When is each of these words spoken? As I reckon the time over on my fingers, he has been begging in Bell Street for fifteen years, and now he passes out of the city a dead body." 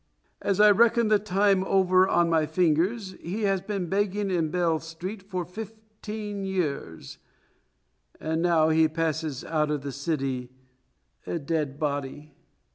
As 0.41 0.59
I 0.59 0.71
reckon 0.71 1.09
the 1.09 1.19
time 1.19 1.63
over 1.65 2.07
on 2.09 2.27
my 2.27 2.47
fingers, 2.47 3.11
he 3.19 3.43
has 3.43 3.61
been 3.61 3.85
begging 3.85 4.31
in 4.31 4.49
Bell 4.49 4.79
Street 4.79 5.21
for 5.21 5.45
fifteen 5.45 6.43
years, 6.43 7.19
and 8.19 8.41
now 8.41 8.69
he 8.69 8.87
passes 8.87 9.45
out 9.45 9.69
of 9.69 9.83
the 9.83 9.91
city 9.91 10.49
a 11.27 11.37
dead 11.37 11.79
body." 11.79 12.33